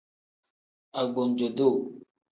[0.99, 1.77] Agbanjo-duu.